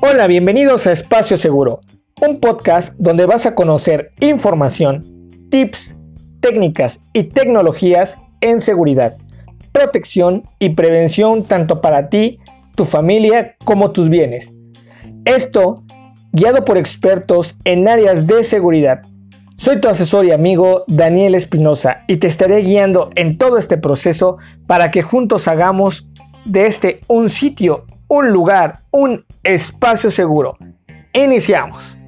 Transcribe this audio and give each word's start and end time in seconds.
Hola, 0.00 0.26
bienvenidos 0.28 0.86
a 0.86 0.92
Espacio 0.92 1.36
Seguro, 1.36 1.80
un 2.26 2.40
podcast 2.40 2.94
donde 2.96 3.26
vas 3.26 3.44
a 3.44 3.54
conocer 3.54 4.12
información, 4.20 5.04
tips, 5.50 5.96
técnicas 6.40 7.00
y 7.12 7.24
tecnologías 7.24 8.16
en 8.40 8.60
seguridad, 8.60 9.16
protección 9.72 10.44
y 10.58 10.70
prevención 10.70 11.44
tanto 11.44 11.80
para 11.80 12.08
ti, 12.08 12.38
tu 12.76 12.84
familia 12.84 13.56
como 13.64 13.90
tus 13.90 14.08
bienes. 14.08 14.52
Esto 15.24 15.82
guiado 16.32 16.64
por 16.64 16.78
expertos 16.78 17.58
en 17.64 17.88
áreas 17.88 18.26
de 18.26 18.44
seguridad. 18.44 19.02
Soy 19.58 19.80
tu 19.80 19.88
asesor 19.88 20.26
y 20.26 20.32
amigo 20.32 20.84
Daniel 20.86 21.34
Espinosa 21.34 22.04
y 22.06 22.18
te 22.18 22.26
estaré 22.26 22.58
guiando 22.58 23.10
en 23.14 23.38
todo 23.38 23.56
este 23.56 23.78
proceso 23.78 24.36
para 24.66 24.90
que 24.90 25.00
juntos 25.00 25.48
hagamos 25.48 26.12
de 26.44 26.66
este 26.66 27.00
un 27.08 27.30
sitio, 27.30 27.86
un 28.06 28.32
lugar, 28.32 28.80
un 28.90 29.24
espacio 29.42 30.10
seguro. 30.10 30.58
Iniciamos. 31.14 31.98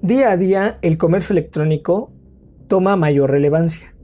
Día 0.00 0.30
a 0.30 0.36
día 0.38 0.78
el 0.80 0.96
comercio 0.96 1.34
electrónico 1.34 2.10
toma 2.68 2.96
mayor 2.96 3.30
relevancia. 3.30 3.95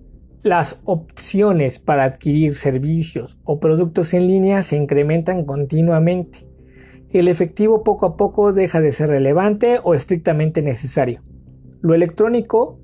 Las 0.42 0.80
opciones 0.86 1.78
para 1.78 2.02
adquirir 2.02 2.56
servicios 2.56 3.38
o 3.44 3.60
productos 3.60 4.12
en 4.12 4.26
línea 4.26 4.64
se 4.64 4.76
incrementan 4.76 5.44
continuamente. 5.44 6.48
El 7.10 7.28
efectivo 7.28 7.84
poco 7.84 8.06
a 8.06 8.16
poco 8.16 8.52
deja 8.52 8.80
de 8.80 8.90
ser 8.90 9.10
relevante 9.10 9.78
o 9.84 9.94
estrictamente 9.94 10.60
necesario. 10.60 11.22
Lo 11.80 11.94
electrónico 11.94 12.80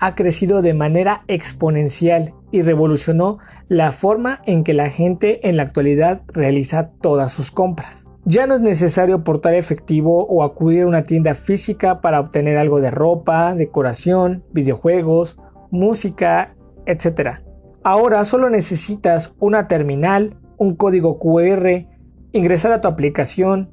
ha 0.00 0.16
crecido 0.16 0.62
de 0.62 0.74
manera 0.74 1.22
exponencial 1.28 2.34
y 2.50 2.62
revolucionó 2.62 3.38
la 3.68 3.92
forma 3.92 4.40
en 4.44 4.64
que 4.64 4.74
la 4.74 4.90
gente 4.90 5.48
en 5.48 5.56
la 5.56 5.62
actualidad 5.62 6.22
realiza 6.32 6.90
todas 7.00 7.32
sus 7.32 7.52
compras. 7.52 8.08
Ya 8.24 8.48
no 8.48 8.56
es 8.56 8.60
necesario 8.60 9.22
portar 9.22 9.54
efectivo 9.54 10.26
o 10.26 10.42
acudir 10.42 10.82
a 10.82 10.88
una 10.88 11.04
tienda 11.04 11.36
física 11.36 12.00
para 12.00 12.18
obtener 12.18 12.56
algo 12.56 12.80
de 12.80 12.90
ropa, 12.90 13.54
decoración, 13.54 14.42
videojuegos, 14.52 15.38
música, 15.70 16.55
etc. 16.86 17.40
Ahora 17.82 18.24
solo 18.24 18.50
necesitas 18.50 19.36
una 19.38 19.68
terminal, 19.68 20.38
un 20.56 20.74
código 20.74 21.18
QR, 21.18 21.86
ingresar 22.32 22.72
a 22.72 22.80
tu 22.80 22.88
aplicación, 22.88 23.70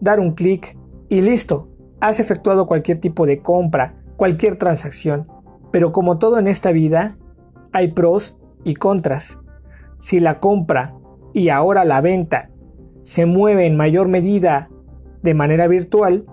dar 0.00 0.20
un 0.20 0.34
clic 0.34 0.76
y 1.08 1.20
listo. 1.20 1.70
Has 2.00 2.20
efectuado 2.20 2.66
cualquier 2.66 3.00
tipo 3.00 3.26
de 3.26 3.40
compra, 3.40 3.94
cualquier 4.16 4.56
transacción. 4.56 5.28
Pero 5.70 5.92
como 5.92 6.18
todo 6.18 6.38
en 6.38 6.46
esta 6.46 6.72
vida, 6.72 7.16
hay 7.72 7.88
pros 7.88 8.40
y 8.64 8.74
contras. 8.74 9.38
Si 9.98 10.20
la 10.20 10.40
compra 10.40 10.94
y 11.32 11.48
ahora 11.48 11.84
la 11.84 12.00
venta 12.00 12.50
se 13.02 13.26
mueve 13.26 13.66
en 13.66 13.76
mayor 13.76 14.08
medida 14.08 14.70
de 15.22 15.34
manera 15.34 15.66
virtual, 15.68 16.26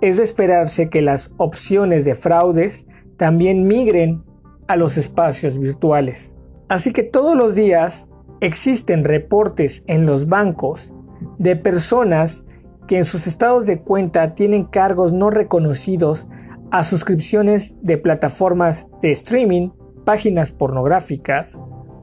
es 0.00 0.16
de 0.16 0.22
esperarse 0.22 0.88
que 0.88 1.02
las 1.02 1.34
opciones 1.38 2.04
de 2.04 2.14
fraudes 2.14 2.86
también 3.16 3.64
migren 3.64 4.24
a 4.68 4.76
los 4.76 4.96
espacios 4.96 5.58
virtuales. 5.58 6.34
Así 6.68 6.92
que 6.92 7.02
todos 7.02 7.36
los 7.36 7.54
días 7.54 8.08
existen 8.40 9.04
reportes 9.04 9.82
en 9.86 10.06
los 10.06 10.28
bancos 10.28 10.94
de 11.38 11.56
personas 11.56 12.44
que 12.86 12.98
en 12.98 13.04
sus 13.04 13.26
estados 13.26 13.66
de 13.66 13.80
cuenta 13.80 14.34
tienen 14.34 14.64
cargos 14.64 15.12
no 15.12 15.30
reconocidos 15.30 16.28
a 16.70 16.84
suscripciones 16.84 17.76
de 17.82 17.98
plataformas 17.98 18.88
de 19.02 19.10
streaming, 19.12 19.70
páginas 20.04 20.52
pornográficas, 20.52 21.58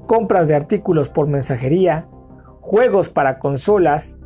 compras 0.07 0.47
de 0.47 0.55
artículos 0.55 1.09
por 1.09 1.27
mensajería, 1.27 2.07
juegos 2.61 3.09
para 3.09 3.39
consolas, 3.39 4.17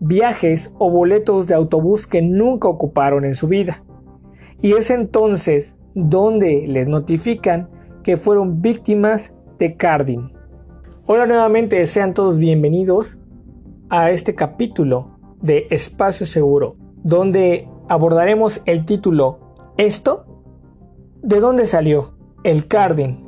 viajes 0.00 0.74
o 0.78 0.90
boletos 0.90 1.46
de 1.46 1.54
autobús 1.54 2.06
que 2.06 2.22
nunca 2.22 2.68
ocuparon 2.68 3.24
en 3.24 3.34
su 3.34 3.48
vida. 3.48 3.82
Y 4.60 4.72
es 4.72 4.90
entonces 4.90 5.78
donde 5.94 6.66
les 6.66 6.88
notifican 6.88 7.70
que 8.06 8.16
fueron 8.16 8.62
víctimas 8.62 9.34
de 9.58 9.76
carding. 9.76 10.32
Hola 11.06 11.26
nuevamente, 11.26 11.84
sean 11.88 12.14
todos 12.14 12.38
bienvenidos 12.38 13.18
a 13.88 14.12
este 14.12 14.36
capítulo 14.36 15.18
de 15.42 15.66
Espacio 15.70 16.24
Seguro, 16.24 16.76
donde 17.02 17.68
abordaremos 17.88 18.62
el 18.64 18.86
título 18.86 19.56
¿Esto? 19.76 20.24
¿De 21.20 21.40
dónde 21.40 21.66
salió? 21.66 22.16
El 22.44 22.68
carding. 22.68 23.24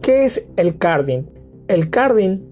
¿Qué 0.00 0.24
es 0.24 0.48
el 0.54 0.78
carding? 0.78 1.24
El 1.66 1.90
carding 1.90 2.44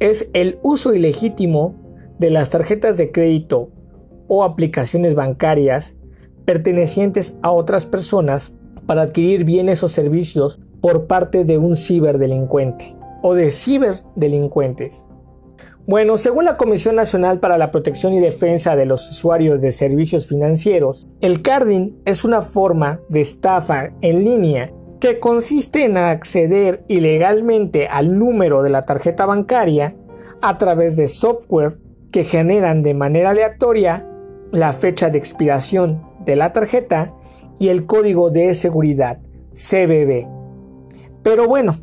es 0.00 0.28
el 0.32 0.58
uso 0.64 0.92
ilegítimo 0.92 1.76
de 2.18 2.30
las 2.30 2.50
tarjetas 2.50 2.96
de 2.96 3.12
crédito 3.12 3.70
o 4.26 4.42
aplicaciones 4.42 5.14
bancarias 5.14 5.94
pertenecientes 6.44 7.38
a 7.42 7.52
otras 7.52 7.86
personas 7.86 8.54
para 8.86 9.02
adquirir 9.02 9.44
bienes 9.44 9.84
o 9.84 9.88
servicios 9.88 10.59
por 10.80 11.06
parte 11.06 11.44
de 11.44 11.58
un 11.58 11.76
ciberdelincuente 11.76 12.96
o 13.22 13.34
de 13.34 13.50
ciberdelincuentes. 13.50 15.08
Bueno, 15.86 16.18
según 16.18 16.44
la 16.44 16.56
Comisión 16.56 16.94
Nacional 16.94 17.40
para 17.40 17.58
la 17.58 17.70
Protección 17.70 18.12
y 18.12 18.20
Defensa 18.20 18.76
de 18.76 18.86
los 18.86 19.10
Usuarios 19.10 19.60
de 19.60 19.72
Servicios 19.72 20.28
Financieros, 20.28 21.08
el 21.20 21.42
carding 21.42 21.96
es 22.04 22.24
una 22.24 22.42
forma 22.42 23.00
de 23.08 23.20
estafa 23.20 23.90
en 24.00 24.24
línea 24.24 24.72
que 25.00 25.18
consiste 25.18 25.84
en 25.84 25.96
acceder 25.96 26.84
ilegalmente 26.86 27.88
al 27.88 28.18
número 28.18 28.62
de 28.62 28.70
la 28.70 28.82
tarjeta 28.82 29.26
bancaria 29.26 29.96
a 30.42 30.58
través 30.58 30.96
de 30.96 31.08
software 31.08 31.78
que 32.12 32.24
generan 32.24 32.82
de 32.82 32.94
manera 32.94 33.30
aleatoria 33.30 34.06
la 34.52 34.72
fecha 34.72 35.10
de 35.10 35.18
expiración 35.18 36.02
de 36.24 36.36
la 36.36 36.52
tarjeta 36.52 37.14
y 37.58 37.68
el 37.68 37.86
código 37.86 38.30
de 38.30 38.54
seguridad 38.54 39.18
CBB. 39.52 40.39
Pero 41.22 41.46
bueno, 41.46 41.74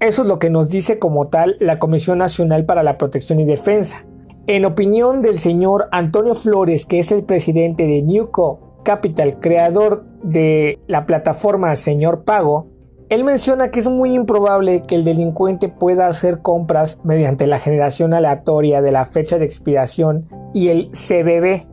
eso 0.00 0.22
es 0.22 0.28
lo 0.28 0.38
que 0.38 0.50
nos 0.50 0.68
dice 0.68 0.98
como 0.98 1.28
tal 1.28 1.56
la 1.60 1.78
Comisión 1.78 2.18
Nacional 2.18 2.64
para 2.64 2.82
la 2.82 2.98
Protección 2.98 3.40
y 3.40 3.44
Defensa. 3.44 4.06
En 4.46 4.64
opinión 4.64 5.22
del 5.22 5.38
señor 5.38 5.88
Antonio 5.90 6.34
Flores, 6.34 6.86
que 6.86 7.00
es 7.00 7.10
el 7.10 7.24
presidente 7.24 7.86
de 7.86 8.02
Newco 8.02 8.82
Capital, 8.84 9.40
creador 9.40 10.04
de 10.22 10.78
la 10.86 11.06
plataforma 11.06 11.74
Señor 11.76 12.24
Pago, 12.24 12.68
él 13.08 13.22
menciona 13.22 13.70
que 13.70 13.80
es 13.80 13.88
muy 13.88 14.14
improbable 14.14 14.82
que 14.82 14.96
el 14.96 15.04
delincuente 15.04 15.68
pueda 15.68 16.08
hacer 16.08 16.42
compras 16.42 17.00
mediante 17.04 17.46
la 17.46 17.60
generación 17.60 18.14
aleatoria 18.14 18.82
de 18.82 18.92
la 18.92 19.04
fecha 19.04 19.38
de 19.38 19.44
expiración 19.44 20.28
y 20.52 20.68
el 20.68 20.90
CBB. 20.90 21.66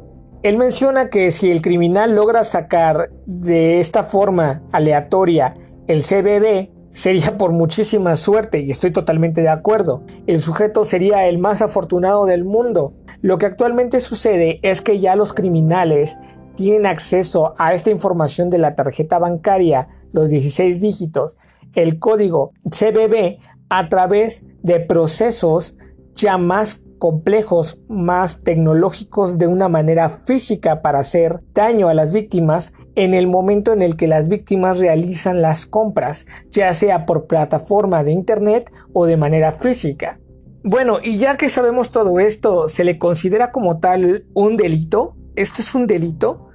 Él 0.44 0.58
menciona 0.58 1.10
que 1.10 1.32
si 1.32 1.50
el 1.50 1.62
criminal 1.62 2.16
logra 2.16 2.44
sacar 2.44 3.10
de 3.26 3.80
esta 3.80 4.04
forma 4.04 4.62
aleatoria 4.72 5.56
el 5.88 6.04
CBB, 6.04 6.70
sería 6.94 7.38
por 7.38 7.52
muchísima 7.52 8.16
suerte 8.16 8.62
y 8.62 8.72
estoy 8.72 8.92
totalmente 8.92 9.42
de 9.42 9.50
acuerdo. 9.50 10.04
El 10.28 10.42
sujeto 10.42 10.86
sería 10.86 11.28
el 11.28 11.40
más 11.40 11.62
afortunado 11.62 12.26
del 12.26 12.46
mundo. 12.46 12.94
Lo 13.22 13.38
que 13.38 13.48
actualmente 13.48 14.00
sucede 14.00 14.60
es 14.62 14.82
que 14.82 15.00
ya 15.00 15.16
los 15.16 15.34
criminales 15.34 16.18
tienen 16.56 16.86
acceso 16.86 17.56
a 17.58 17.74
esta 17.74 17.90
información 17.90 18.50
de 18.50 18.60
la 18.60 18.76
tarjeta 18.76 19.18
bancaria, 19.18 19.88
los 20.12 20.30
16 20.30 20.82
dígitos, 20.82 21.38
el 21.74 21.98
código 21.98 22.52
CBB 22.70 23.40
a 23.70 23.90
través 23.90 24.44
de 24.62 24.80
procesos 24.80 25.78
ya 26.16 26.38
más 26.38 26.86
complejos, 27.00 27.82
más 27.90 28.44
tecnológicos 28.44 29.38
de 29.38 29.48
una 29.48 29.68
manera 29.68 30.08
física 30.08 30.82
para 30.82 31.00
hacer 31.00 31.42
daño 31.54 31.90
a 31.90 31.94
las 31.94 32.14
víctimas 32.14 32.72
en 32.96 33.14
el 33.14 33.28
momento 33.28 33.74
en 33.74 33.82
el 33.82 33.98
que 33.98 34.08
las 34.08 34.30
víctimas 34.30 34.80
realizan 34.80 35.42
las 35.42 35.66
compras, 35.66 36.26
ya 36.52 36.74
sea 36.74 37.06
por 37.06 37.28
plataforma 37.28 38.04
de 38.04 38.14
internet 38.14 38.72
o 38.94 39.06
de 39.06 39.18
manera 39.18 39.52
física. 39.52 40.20
Bueno, 40.64 41.00
y 41.04 41.18
ya 41.18 41.36
que 41.36 41.50
sabemos 41.50 41.92
todo 41.92 42.22
esto, 42.22 42.70
¿se 42.70 42.86
le 42.86 42.98
considera 42.98 43.52
como 43.52 43.80
tal 43.80 44.26
un 44.34 44.56
delito? 44.56 45.18
¿Esto 45.36 45.62
es 45.62 45.76
un 45.76 45.88
delito? 45.88 46.48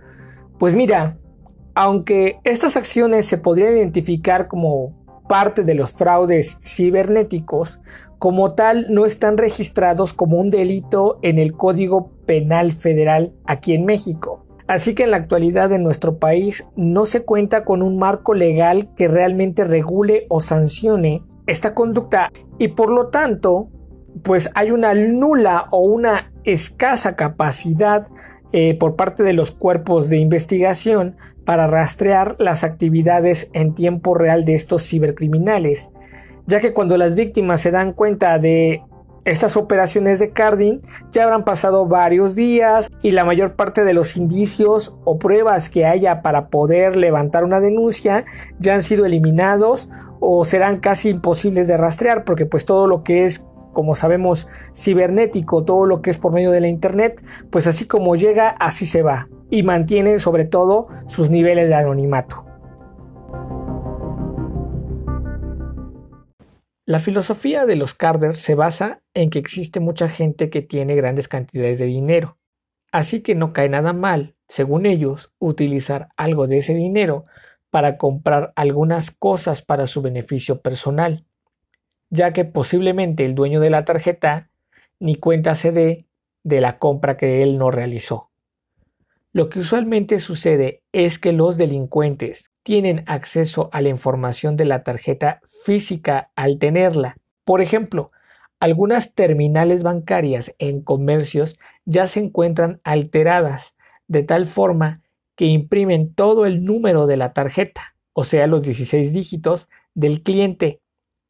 Pues 0.58 0.72
mira, 0.72 1.18
aunque 1.74 2.40
estas 2.44 2.76
acciones 2.76 3.26
se 3.26 3.36
podrían 3.36 3.76
identificar 3.76 4.48
como 4.48 4.96
parte 5.28 5.62
de 5.62 5.74
los 5.74 5.92
fraudes 5.92 6.58
cibernéticos, 6.64 7.80
como 8.18 8.54
tal 8.54 8.86
no 8.90 9.06
están 9.06 9.38
registrados 9.38 10.12
como 10.12 10.38
un 10.38 10.50
delito 10.50 11.18
en 11.22 11.38
el 11.38 11.52
Código 11.52 12.10
Penal 12.26 12.72
Federal 12.72 13.34
aquí 13.44 13.74
en 13.74 13.84
México. 13.84 14.44
Así 14.66 14.94
que 14.94 15.04
en 15.04 15.12
la 15.12 15.16
actualidad 15.16 15.72
en 15.72 15.82
nuestro 15.82 16.18
país 16.18 16.66
no 16.76 17.06
se 17.06 17.24
cuenta 17.24 17.64
con 17.64 17.82
un 17.82 17.98
marco 17.98 18.34
legal 18.34 18.90
que 18.96 19.08
realmente 19.08 19.64
regule 19.64 20.26
o 20.28 20.40
sancione 20.40 21.22
esta 21.46 21.74
conducta 21.74 22.30
y 22.58 22.68
por 22.68 22.90
lo 22.90 23.08
tanto 23.08 23.70
pues 24.22 24.50
hay 24.54 24.70
una 24.70 24.92
nula 24.94 25.68
o 25.70 25.80
una 25.80 26.32
escasa 26.44 27.16
capacidad 27.16 28.06
eh, 28.52 28.76
por 28.78 28.96
parte 28.96 29.22
de 29.22 29.32
los 29.32 29.50
cuerpos 29.50 30.08
de 30.08 30.18
investigación 30.18 31.16
para 31.44 31.66
rastrear 31.66 32.36
las 32.38 32.64
actividades 32.64 33.50
en 33.54 33.74
tiempo 33.74 34.14
real 34.14 34.44
de 34.44 34.54
estos 34.54 34.86
cibercriminales, 34.86 35.90
ya 36.48 36.60
que 36.60 36.72
cuando 36.72 36.96
las 36.96 37.14
víctimas 37.14 37.60
se 37.60 37.70
dan 37.70 37.92
cuenta 37.92 38.38
de 38.38 38.82
estas 39.24 39.58
operaciones 39.58 40.18
de 40.18 40.30
carding 40.30 40.80
ya 41.12 41.24
habrán 41.24 41.44
pasado 41.44 41.84
varios 41.86 42.34
días 42.34 42.90
y 43.02 43.10
la 43.10 43.26
mayor 43.26 43.54
parte 43.54 43.84
de 43.84 43.92
los 43.92 44.16
indicios 44.16 44.98
o 45.04 45.18
pruebas 45.18 45.68
que 45.68 45.84
haya 45.84 46.22
para 46.22 46.48
poder 46.48 46.96
levantar 46.96 47.44
una 47.44 47.60
denuncia 47.60 48.24
ya 48.58 48.74
han 48.74 48.82
sido 48.82 49.04
eliminados 49.04 49.90
o 50.20 50.46
serán 50.46 50.80
casi 50.80 51.10
imposibles 51.10 51.68
de 51.68 51.76
rastrear 51.76 52.24
porque 52.24 52.46
pues 52.46 52.64
todo 52.64 52.86
lo 52.86 53.04
que 53.04 53.24
es 53.24 53.46
como 53.74 53.94
sabemos 53.94 54.48
cibernético, 54.74 55.64
todo 55.64 55.84
lo 55.84 56.00
que 56.00 56.10
es 56.10 56.18
por 56.18 56.32
medio 56.32 56.50
de 56.50 56.60
la 56.60 56.68
internet, 56.68 57.22
pues 57.50 57.66
así 57.66 57.86
como 57.86 58.16
llega 58.16 58.48
así 58.48 58.86
se 58.86 59.02
va 59.02 59.28
y 59.50 59.62
mantiene 59.62 60.18
sobre 60.18 60.46
todo 60.46 60.88
sus 61.06 61.30
niveles 61.30 61.68
de 61.68 61.74
anonimato. 61.74 62.47
La 66.88 67.00
filosofía 67.00 67.66
de 67.66 67.76
los 67.76 67.92
carders 67.92 68.38
se 68.38 68.54
basa 68.54 69.02
en 69.12 69.28
que 69.28 69.38
existe 69.38 69.78
mucha 69.78 70.08
gente 70.08 70.48
que 70.48 70.62
tiene 70.62 70.94
grandes 70.94 71.28
cantidades 71.28 71.78
de 71.78 71.84
dinero, 71.84 72.38
así 72.92 73.20
que 73.20 73.34
no 73.34 73.52
cae 73.52 73.68
nada 73.68 73.92
mal, 73.92 74.36
según 74.48 74.86
ellos, 74.86 75.30
utilizar 75.38 76.08
algo 76.16 76.46
de 76.46 76.56
ese 76.56 76.72
dinero 76.72 77.26
para 77.68 77.98
comprar 77.98 78.54
algunas 78.56 79.10
cosas 79.10 79.60
para 79.60 79.86
su 79.86 80.00
beneficio 80.00 80.62
personal, 80.62 81.26
ya 82.08 82.32
que 82.32 82.46
posiblemente 82.46 83.26
el 83.26 83.34
dueño 83.34 83.60
de 83.60 83.68
la 83.68 83.84
tarjeta 83.84 84.48
ni 84.98 85.16
cuenta 85.16 85.56
se 85.56 85.72
dé 85.72 86.06
de 86.42 86.62
la 86.62 86.78
compra 86.78 87.18
que 87.18 87.42
él 87.42 87.58
no 87.58 87.70
realizó. 87.70 88.30
Lo 89.34 89.50
que 89.50 89.58
usualmente 89.58 90.20
sucede 90.20 90.84
es 90.92 91.18
que 91.18 91.34
los 91.34 91.58
delincuentes 91.58 92.50
tienen 92.68 93.02
acceso 93.06 93.70
a 93.72 93.80
la 93.80 93.88
información 93.88 94.58
de 94.58 94.66
la 94.66 94.82
tarjeta 94.82 95.40
física 95.64 96.30
al 96.36 96.58
tenerla. 96.58 97.16
Por 97.46 97.62
ejemplo, 97.62 98.10
algunas 98.60 99.14
terminales 99.14 99.82
bancarias 99.82 100.54
en 100.58 100.82
comercios 100.82 101.58
ya 101.86 102.06
se 102.08 102.20
encuentran 102.20 102.82
alteradas 102.84 103.74
de 104.06 104.22
tal 104.22 104.44
forma 104.44 105.00
que 105.34 105.46
imprimen 105.46 106.12
todo 106.12 106.44
el 106.44 106.62
número 106.62 107.06
de 107.06 107.16
la 107.16 107.32
tarjeta, 107.32 107.94
o 108.12 108.24
sea, 108.24 108.46
los 108.46 108.64
16 108.64 109.14
dígitos 109.14 109.70
del 109.94 110.22
cliente, 110.22 110.82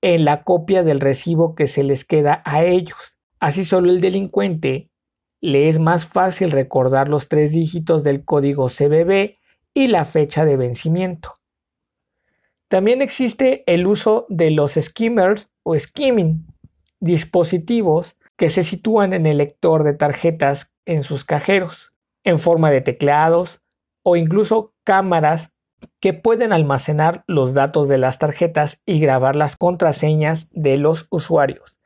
en 0.03 0.25
la 0.25 0.43
copia 0.43 0.83
del 0.83 0.99
recibo 0.99 1.55
que 1.55 1.69
se 1.69 1.85
les 1.85 2.05
queda 2.05 2.43
a 2.47 2.65
ellos. 2.65 3.17
Así 3.39 3.65
solo 3.65 3.91
el 3.91 4.01
delincuente 4.01 4.91
le 5.41 5.69
es 5.69 5.79
más 5.79 6.05
fácil 6.05 6.51
recordar 6.51 7.09
los 7.09 7.29
tres 7.29 7.53
dígitos 7.53 8.03
del 8.03 8.25
código 8.25 8.67
CBB 8.67 9.38
y 9.79 9.87
la 9.87 10.05
fecha 10.05 10.45
de 10.45 10.57
vencimiento. 10.57 11.37
También 12.67 13.01
existe 13.01 13.63
el 13.73 13.87
uso 13.87 14.27
de 14.29 14.51
los 14.51 14.73
skimmers 14.73 15.53
o 15.63 15.79
skimming, 15.79 16.49
dispositivos 16.99 18.17
que 18.37 18.51
se 18.51 18.65
sitúan 18.65 19.13
en 19.13 19.25
el 19.25 19.39
lector 19.39 19.85
de 19.85 19.95
tarjetas 19.95 20.73
en 20.85 21.05
sus 21.05 21.25
cajeros, 21.25 21.93
en 22.25 22.41
forma 22.41 22.73
de 22.73 22.81
teclados 22.81 23.63
o 24.03 24.17
incluso 24.17 24.75
cámaras 24.83 25.53
que 26.01 26.13
pueden 26.13 26.53
almacenar 26.53 27.23
los 27.29 27.55
datos 27.55 27.87
de 27.87 27.99
las 27.99 28.19
tarjetas 28.19 28.83
y 28.85 28.99
grabar 28.99 29.37
las 29.37 29.57
contraseñas 29.57 30.49
de 30.51 30.77
los 30.77 31.07
usuarios. 31.11 31.79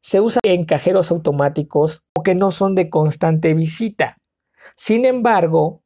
Se 0.00 0.22
usa 0.22 0.40
en 0.42 0.64
cajeros 0.64 1.10
automáticos 1.10 2.02
o 2.16 2.22
que 2.22 2.34
no 2.34 2.50
son 2.50 2.74
de 2.74 2.88
constante 2.88 3.52
visita. 3.52 4.16
Sin 4.74 5.04
embargo, 5.04 5.82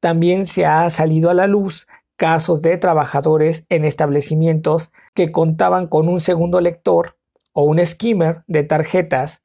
también 0.00 0.46
se 0.46 0.66
ha 0.66 0.88
salido 0.90 1.30
a 1.30 1.34
la 1.34 1.46
luz 1.46 1.86
casos 2.16 2.62
de 2.62 2.76
trabajadores 2.78 3.66
en 3.68 3.84
establecimientos 3.84 4.90
que 5.14 5.30
contaban 5.30 5.86
con 5.86 6.08
un 6.08 6.20
segundo 6.20 6.60
lector 6.60 7.16
o 7.52 7.62
un 7.62 7.84
skimmer 7.84 8.42
de 8.46 8.62
tarjetas, 8.62 9.42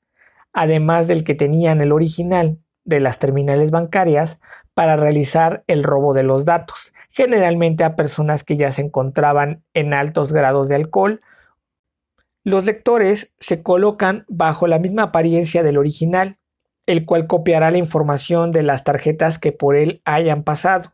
además 0.54 1.08
del 1.08 1.24
que 1.24 1.36
tenían 1.36 1.82
el 1.82 1.92
original 1.92 2.60
de 2.84 3.00
las 3.00 3.20
terminales 3.20 3.72
bancarias 3.72 4.40
para 4.74 4.96
realizar 4.96 5.64
el 5.68 5.84
robo 5.84 6.14
de 6.14 6.24
los 6.24 6.46
datos, 6.46 6.94
generalmente 7.10 7.84
a 7.84 7.96
personas 7.96 8.44
que 8.44 8.58
ya 8.58 8.72
se 8.72 8.82
encontraban 8.82 9.64
en 9.74 9.94
altos 9.94 10.34
grados 10.34 10.68
de 10.68 10.76
alcohol. 10.76 11.22
Los 12.44 12.66
lectores 12.66 13.34
se 13.40 13.62
colocan 13.62 14.26
bajo 14.28 14.66
la 14.68 14.80
misma 14.80 15.04
apariencia 15.04 15.62
del 15.62 15.78
original, 15.78 16.38
el 16.86 17.06
cual 17.06 17.28
copiará 17.28 17.72
la 17.72 17.78
información 17.78 18.52
de 18.52 18.64
las 18.64 18.84
tarjetas 18.84 19.40
que 19.40 19.52
por 19.52 19.76
él 19.76 20.02
hayan 20.06 20.44
pasado. 20.44 20.94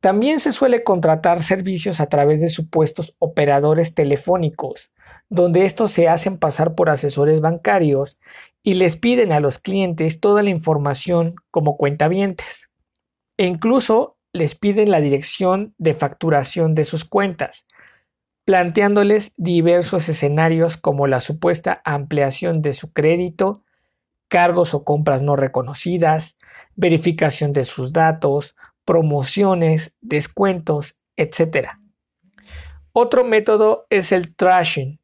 También 0.00 0.40
se 0.40 0.52
suele 0.52 0.82
contratar 0.82 1.44
servicios 1.44 2.00
a 2.00 2.06
través 2.06 2.40
de 2.40 2.48
supuestos 2.48 3.14
operadores 3.20 3.94
telefónicos, 3.94 4.90
donde 5.28 5.64
estos 5.64 5.92
se 5.92 6.08
hacen 6.08 6.38
pasar 6.38 6.74
por 6.74 6.90
asesores 6.90 7.40
bancarios 7.40 8.18
y 8.64 8.74
les 8.74 8.96
piden 8.96 9.30
a 9.30 9.38
los 9.38 9.58
clientes 9.58 10.20
toda 10.20 10.42
la 10.42 10.50
información 10.50 11.36
como 11.52 11.76
cuentavientes. 11.76 12.68
E 13.36 13.46
incluso 13.46 14.18
les 14.32 14.54
piden 14.54 14.90
la 14.90 15.00
dirección 15.00 15.74
de 15.78 15.94
facturación 15.94 16.74
de 16.74 16.84
sus 16.84 17.04
cuentas, 17.04 17.66
planteándoles 18.44 19.32
diversos 19.36 20.08
escenarios 20.08 20.76
como 20.76 21.06
la 21.06 21.20
supuesta 21.20 21.80
ampliación 21.84 22.60
de 22.60 22.72
su 22.72 22.92
crédito, 22.92 23.61
cargos 24.32 24.72
o 24.72 24.82
compras 24.82 25.20
no 25.20 25.36
reconocidas, 25.36 26.38
verificación 26.74 27.52
de 27.52 27.66
sus 27.66 27.92
datos, 27.92 28.56
promociones, 28.86 29.94
descuentos, 30.00 30.98
etc. 31.18 31.68
Otro 32.92 33.24
método 33.24 33.86
es 33.90 34.10
el 34.10 34.34
trashing, 34.34 35.00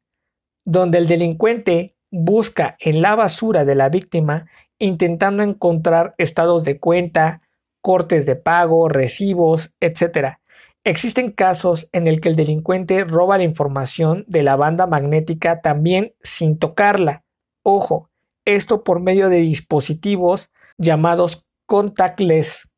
donde 0.65 0.97
el 0.97 1.07
delincuente 1.07 1.95
busca 2.09 2.75
en 2.79 3.03
la 3.03 3.13
basura 3.13 3.65
de 3.65 3.75
la 3.75 3.89
víctima 3.89 4.47
intentando 4.79 5.43
encontrar 5.43 6.15
estados 6.17 6.63
de 6.63 6.79
cuenta, 6.79 7.43
cortes 7.81 8.25
de 8.25 8.35
pago, 8.35 8.89
recibos, 8.89 9.75
etc. 9.79 10.39
Existen 10.83 11.31
casos 11.31 11.87
en 11.91 12.07
el 12.07 12.19
que 12.19 12.29
el 12.29 12.35
delincuente 12.35 13.03
roba 13.03 13.37
la 13.37 13.43
información 13.43 14.25
de 14.27 14.41
la 14.41 14.55
banda 14.55 14.87
magnética 14.87 15.61
también 15.61 16.15
sin 16.23 16.57
tocarla. 16.57 17.25
Ojo, 17.61 18.08
esto 18.55 18.83
por 18.83 18.99
medio 18.99 19.29
de 19.29 19.37
dispositivos 19.37 20.51
llamados 20.77 21.49
contactless 21.65 22.71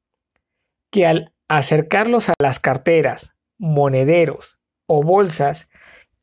que 0.91 1.05
al 1.05 1.33
acercarlos 1.47 2.29
a 2.29 2.33
las 2.41 2.59
carteras, 2.59 3.33
monederos 3.57 4.59
o 4.85 5.03
bolsas, 5.03 5.69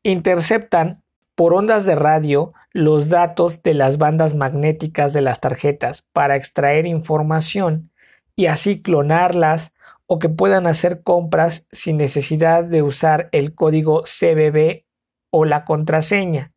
interceptan 0.03 1.03
por 1.35 1.53
ondas 1.53 1.85
de 1.85 1.95
radio 1.95 2.53
los 2.71 3.09
datos 3.09 3.63
de 3.63 3.73
las 3.73 3.97
bandas 3.97 4.35
magnéticas 4.35 5.13
de 5.13 5.21
las 5.21 5.39
tarjetas 5.39 6.07
para 6.13 6.35
extraer 6.35 6.85
información 6.85 7.91
y 8.35 8.47
así 8.47 8.81
clonarlas 8.81 9.73
o 10.05 10.19
que 10.19 10.29
puedan 10.29 10.67
hacer 10.67 11.03
compras 11.03 11.67
sin 11.71 11.97
necesidad 11.97 12.63
de 12.63 12.81
usar 12.81 13.29
el 13.31 13.53
código 13.55 14.03
CBB 14.03 14.85
o 15.31 15.45
la 15.45 15.65
contraseña. 15.65 16.51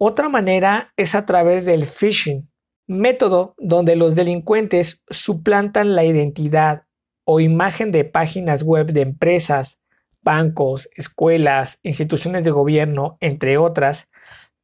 Otra 0.00 0.28
manera 0.28 0.92
es 0.96 1.16
a 1.16 1.26
través 1.26 1.64
del 1.64 1.84
phishing, 1.84 2.48
método 2.86 3.54
donde 3.58 3.96
los 3.96 4.14
delincuentes 4.14 5.02
suplantan 5.10 5.96
la 5.96 6.04
identidad 6.04 6.84
o 7.24 7.40
imagen 7.40 7.90
de 7.90 8.04
páginas 8.04 8.62
web 8.62 8.92
de 8.92 9.00
empresas, 9.02 9.80
bancos, 10.22 10.88
escuelas, 10.94 11.80
instituciones 11.82 12.44
de 12.44 12.52
gobierno, 12.52 13.18
entre 13.20 13.58
otras, 13.58 14.08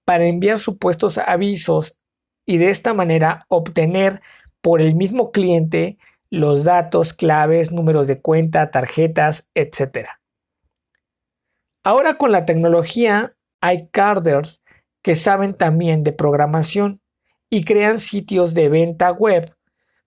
para 0.04 0.24
enviar 0.24 0.60
supuestos 0.60 1.18
avisos 1.18 1.98
y 2.46 2.58
de 2.58 2.70
esta 2.70 2.94
manera 2.94 3.44
obtener 3.48 4.22
por 4.60 4.80
el 4.80 4.94
mismo 4.94 5.32
cliente 5.32 5.98
los 6.30 6.64
datos, 6.64 7.12
claves, 7.12 7.72
números 7.72 8.06
de 8.06 8.20
cuenta, 8.20 8.70
tarjetas, 8.70 9.50
etc. 9.54 10.10
Ahora 11.82 12.18
con 12.18 12.30
la 12.30 12.44
tecnología 12.44 13.34
hay 13.60 13.88
carders 13.88 14.63
que 15.04 15.14
saben 15.14 15.54
también 15.54 16.02
de 16.02 16.12
programación 16.12 17.00
y 17.50 17.64
crean 17.64 18.00
sitios 18.00 18.54
de 18.54 18.70
venta 18.70 19.12
web 19.12 19.54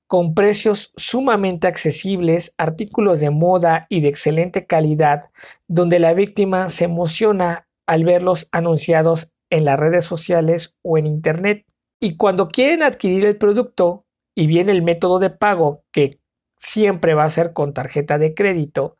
con 0.08 0.34
precios 0.34 0.92
sumamente 0.98 1.68
accesibles, 1.68 2.54
artículos 2.58 3.20
de 3.20 3.30
moda 3.30 3.86
y 3.90 4.02
de 4.02 4.08
excelente 4.08 4.66
calidad, 4.66 5.30
donde 5.68 6.00
la 6.00 6.14
víctima 6.14 6.70
se 6.70 6.86
emociona 6.86 7.68
al 7.86 8.06
verlos 8.06 8.50
anunciados 8.52 9.34
en 9.50 9.66
las 9.66 9.80
redes 9.80 10.04
sociales 10.04 10.78
o 10.82 10.98
en 10.98 11.06
Internet. 11.06 11.66
Y 12.00 12.18
cuando 12.18 12.48
quieren 12.48 12.82
adquirir 12.82 13.26
el 13.26 13.38
producto 13.38 14.06
y 14.34 14.48
viene 14.48 14.72
el 14.72 14.82
método 14.82 15.20
de 15.20 15.30
pago, 15.30 15.84
que 15.92 16.20
siempre 16.60 17.14
va 17.14 17.26
a 17.26 17.30
ser 17.30 17.54
con 17.54 17.74
tarjeta 17.74 18.18
de 18.18 18.34
crédito, 18.34 18.98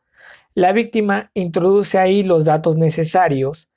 la 0.54 0.72
víctima 0.72 1.30
introduce 1.34 1.98
ahí 1.98 2.22
los 2.22 2.44
datos 2.44 2.76
necesarios 2.76 3.67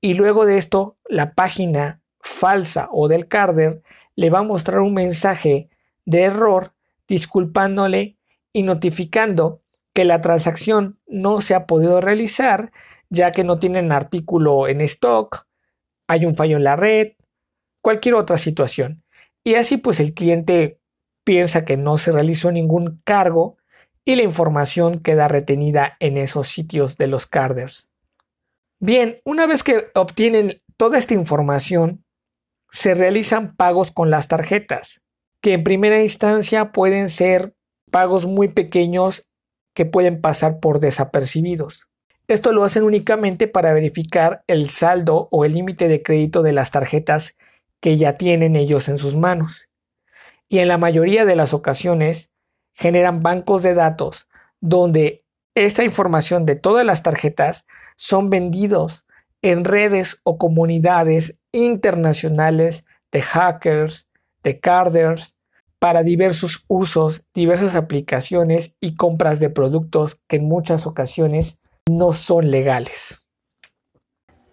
y 0.00 0.14
luego 0.14 0.46
de 0.46 0.58
esto 0.58 0.98
la 1.08 1.34
página 1.34 2.00
falsa 2.20 2.88
o 2.92 3.08
del 3.08 3.28
carder 3.28 3.82
le 4.16 4.30
va 4.30 4.40
a 4.40 4.44
mostrar 4.44 4.80
un 4.80 4.94
mensaje 4.94 5.70
de 6.04 6.22
error 6.22 6.74
disculpándole 7.08 8.18
y 8.52 8.62
notificando 8.62 9.62
que 9.92 10.04
la 10.04 10.20
transacción 10.20 10.98
no 11.06 11.40
se 11.40 11.54
ha 11.54 11.66
podido 11.66 12.00
realizar 12.00 12.72
ya 13.10 13.32
que 13.32 13.44
no 13.44 13.58
tienen 13.58 13.92
artículo 13.92 14.68
en 14.68 14.80
stock, 14.82 15.46
hay 16.06 16.24
un 16.24 16.36
fallo 16.36 16.56
en 16.56 16.64
la 16.64 16.76
red, 16.76 17.12
cualquier 17.82 18.14
otra 18.14 18.38
situación. 18.38 19.02
Y 19.42 19.56
así 19.56 19.76
pues 19.76 20.00
el 20.00 20.14
cliente 20.14 20.80
piensa 21.24 21.64
que 21.64 21.76
no 21.76 21.98
se 21.98 22.12
realizó 22.12 22.52
ningún 22.52 23.00
cargo 23.04 23.56
y 24.04 24.14
la 24.14 24.22
información 24.22 25.00
queda 25.00 25.28
retenida 25.28 25.96
en 26.00 26.18
esos 26.18 26.48
sitios 26.48 26.96
de 26.96 27.08
los 27.08 27.26
carders. 27.26 27.89
Bien, 28.82 29.20
una 29.24 29.46
vez 29.46 29.62
que 29.62 29.90
obtienen 29.94 30.62
toda 30.78 30.98
esta 30.98 31.12
información, 31.12 32.02
se 32.70 32.94
realizan 32.94 33.54
pagos 33.54 33.90
con 33.90 34.08
las 34.08 34.26
tarjetas, 34.26 35.02
que 35.42 35.52
en 35.52 35.64
primera 35.64 36.02
instancia 36.02 36.72
pueden 36.72 37.10
ser 37.10 37.54
pagos 37.90 38.24
muy 38.24 38.48
pequeños 38.48 39.30
que 39.74 39.84
pueden 39.84 40.22
pasar 40.22 40.60
por 40.60 40.80
desapercibidos. 40.80 41.88
Esto 42.26 42.52
lo 42.52 42.64
hacen 42.64 42.84
únicamente 42.84 43.48
para 43.48 43.74
verificar 43.74 44.44
el 44.46 44.70
saldo 44.70 45.28
o 45.30 45.44
el 45.44 45.52
límite 45.52 45.86
de 45.86 46.02
crédito 46.02 46.42
de 46.42 46.52
las 46.52 46.70
tarjetas 46.70 47.36
que 47.80 47.98
ya 47.98 48.16
tienen 48.16 48.56
ellos 48.56 48.88
en 48.88 48.96
sus 48.96 49.14
manos. 49.14 49.68
Y 50.48 50.60
en 50.60 50.68
la 50.68 50.78
mayoría 50.78 51.26
de 51.26 51.36
las 51.36 51.52
ocasiones 51.52 52.32
generan 52.72 53.22
bancos 53.22 53.62
de 53.62 53.74
datos 53.74 54.28
donde 54.60 55.24
esta 55.54 55.84
información 55.84 56.46
de 56.46 56.56
todas 56.56 56.86
las 56.86 57.02
tarjetas 57.02 57.66
son 58.00 58.30
vendidos 58.30 59.04
en 59.42 59.62
redes 59.62 60.22
o 60.24 60.38
comunidades 60.38 61.38
internacionales 61.52 62.86
de 63.12 63.20
hackers, 63.20 64.08
de 64.42 64.58
carders, 64.58 65.36
para 65.78 66.02
diversos 66.02 66.64
usos, 66.68 67.26
diversas 67.34 67.74
aplicaciones 67.74 68.74
y 68.80 68.94
compras 68.94 69.38
de 69.38 69.50
productos 69.50 70.22
que 70.28 70.36
en 70.36 70.48
muchas 70.48 70.86
ocasiones 70.86 71.60
no 71.90 72.14
son 72.14 72.50
legales. 72.50 73.22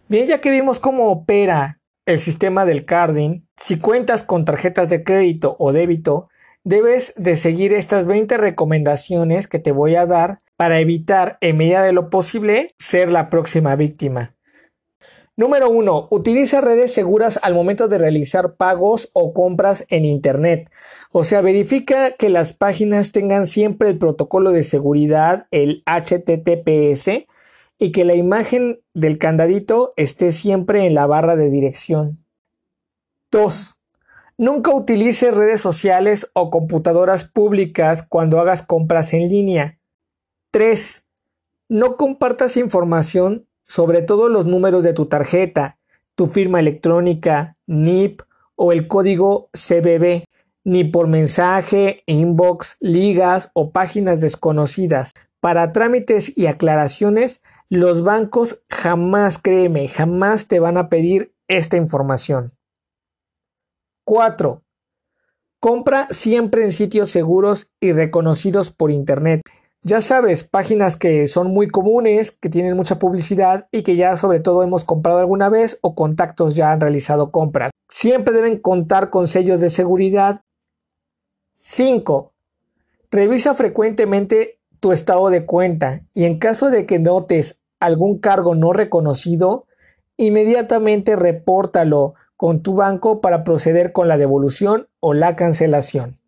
Bien, 0.10 0.28
ya 0.28 0.42
que 0.42 0.52
vimos 0.52 0.80
cómo 0.80 1.10
opera 1.10 1.80
el 2.06 2.20
sistema 2.20 2.66
del 2.66 2.84
carding, 2.84 3.48
si 3.56 3.80
cuentas 3.80 4.24
con 4.24 4.44
tarjetas 4.44 4.90
de 4.90 5.06
crédito 5.06 5.56
o 5.58 5.72
débito, 5.72 6.28
debes 6.66 7.14
de 7.16 7.38
seguir 7.38 7.72
estas 7.72 8.08
20 8.08 8.36
recomendaciones 8.36 9.48
que 9.48 9.60
te 9.60 9.72
voy 9.72 9.96
a 9.96 10.06
dar 10.06 10.42
para 10.58 10.80
evitar 10.80 11.38
en 11.42 11.58
medida 11.58 11.84
de 11.84 11.94
lo 11.94 12.10
posible 12.10 12.76
ser 12.78 13.12
la 13.12 13.30
próxima 13.30 13.76
víctima. 13.76 14.36
Número 15.40 15.70
1. 15.70 16.08
Utiliza 16.10 16.62
redes 16.62 16.92
seguras 16.92 17.40
al 17.44 17.54
momento 17.54 17.88
de 17.88 18.00
realizar 18.00 18.56
pagos 18.56 19.12
o 19.14 19.34
compras 19.34 19.86
en 19.90 20.04
Internet. 20.04 20.72
O 21.12 21.24
sea, 21.24 21.42
verifica 21.42 22.12
que 22.12 22.30
las 22.30 22.54
páginas 22.54 23.12
tengan 23.12 23.46
siempre 23.46 23.88
el 23.90 24.00
protocolo 24.00 24.52
de 24.52 24.64
seguridad, 24.64 25.46
el 25.52 25.84
HTTPS, 25.86 27.28
y 27.78 27.92
que 27.92 28.04
la 28.04 28.16
imagen 28.16 28.82
del 28.96 29.20
candadito 29.20 29.94
esté 29.96 30.32
siempre 30.32 30.88
en 30.88 30.96
la 30.96 31.06
barra 31.06 31.36
de 31.36 31.52
dirección. 31.52 32.26
2. 33.32 33.76
Nunca 34.40 34.74
utilices 34.74 35.36
redes 35.36 35.62
sociales 35.62 36.32
o 36.34 36.50
computadoras 36.50 37.26
públicas 37.26 38.02
cuando 38.02 38.40
hagas 38.40 38.64
compras 38.64 39.14
en 39.14 39.30
línea. 39.30 39.78
3. 40.58 41.06
No 41.70 41.98
compartas 41.98 42.58
información 42.58 43.48
sobre 43.64 44.02
todos 44.02 44.32
los 44.32 44.48
números 44.48 44.82
de 44.82 44.94
tu 44.94 45.06
tarjeta, 45.06 45.78
tu 46.16 46.26
firma 46.26 46.60
electrónica, 46.60 47.58
NIP 47.68 48.24
o 48.56 48.72
el 48.72 48.88
código 48.88 49.52
CBB, 49.54 50.24
ni 50.64 50.84
por 50.84 51.06
mensaje, 51.06 52.02
inbox, 52.08 52.78
ligas 52.80 53.52
o 53.54 53.70
páginas 53.70 54.20
desconocidas. 54.20 55.14
Para 55.42 55.72
trámites 55.74 56.36
y 56.36 56.48
aclaraciones, 56.48 57.44
los 57.70 58.02
bancos 58.02 58.64
jamás, 58.68 59.38
créeme, 59.38 59.88
jamás 59.88 60.48
te 60.48 60.60
van 60.60 60.78
a 60.78 60.90
pedir 60.90 61.36
esta 61.48 61.78
información. 61.78 62.52
4. 64.06 64.64
Compra 65.60 66.08
siempre 66.10 66.64
en 66.64 66.72
sitios 66.72 67.12
seguros 67.12 67.76
y 67.80 67.92
reconocidos 67.92 68.72
por 68.72 68.90
Internet. 68.90 69.42
Ya 69.84 70.02
sabes, 70.02 70.44
páginas 70.44 70.98
que 70.98 71.28
son 71.28 71.52
muy 71.52 71.68
comunes, 71.68 72.32
que 72.32 72.50
tienen 72.50 72.76
mucha 72.76 73.00
publicidad 73.00 73.68
y 73.72 73.84
que 73.84 73.96
ya 73.96 74.18
sobre 74.18 74.40
todo 74.40 74.64
hemos 74.64 74.84
comprado 74.84 75.20
alguna 75.20 75.50
vez 75.50 75.78
o 75.82 75.96
contactos 75.96 76.56
ya 76.56 76.72
han 76.72 76.82
realizado 76.82 77.32
compras. 77.32 77.72
Siempre 77.88 78.34
deben 78.34 78.60
contar 78.60 79.10
con 79.10 79.28
sellos 79.28 79.62
de 79.62 79.70
seguridad. 79.70 80.42
5. 81.54 82.34
Revisa 83.12 83.56
frecuentemente 83.56 84.60
tu 84.80 84.92
estado 84.92 85.30
de 85.30 85.46
cuenta 85.46 86.02
y 86.14 86.26
en 86.26 86.38
caso 86.38 86.70
de 86.70 86.86
que 86.86 87.00
notes 87.00 87.62
algún 87.80 88.20
cargo 88.20 88.56
no 88.56 88.74
reconocido, 88.74 89.68
inmediatamente 90.18 91.16
repórtalo 91.16 92.16
con 92.36 92.62
tu 92.62 92.76
banco 92.76 93.22
para 93.22 93.44
proceder 93.44 93.92
con 93.92 94.08
la 94.08 94.18
devolución 94.18 94.88
o 95.00 95.14
la 95.14 95.36
cancelación. 95.36 96.20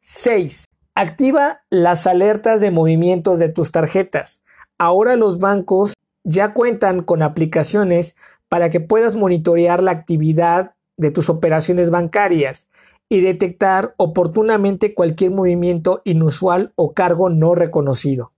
6. 0.00 0.66
Activa 0.98 1.60
las 1.68 2.06
alertas 2.06 2.62
de 2.62 2.70
movimientos 2.70 3.38
de 3.38 3.50
tus 3.50 3.70
tarjetas. 3.70 4.40
Ahora 4.78 5.14
los 5.14 5.38
bancos 5.38 5.92
ya 6.24 6.54
cuentan 6.54 7.02
con 7.02 7.22
aplicaciones 7.22 8.16
para 8.48 8.70
que 8.70 8.80
puedas 8.80 9.14
monitorear 9.14 9.82
la 9.82 9.90
actividad 9.90 10.74
de 10.96 11.10
tus 11.10 11.28
operaciones 11.28 11.90
bancarias 11.90 12.70
y 13.10 13.20
detectar 13.20 13.94
oportunamente 13.98 14.94
cualquier 14.94 15.32
movimiento 15.32 16.00
inusual 16.06 16.72
o 16.76 16.94
cargo 16.94 17.28
no 17.28 17.54
reconocido. 17.54 18.32